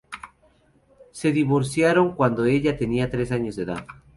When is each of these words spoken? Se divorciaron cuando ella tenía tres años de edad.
Se 1.11 1.31
divorciaron 1.31 2.15
cuando 2.15 2.45
ella 2.45 2.75
tenía 2.75 3.11
tres 3.11 3.31
años 3.31 3.55
de 3.55 3.63
edad. 3.65 3.85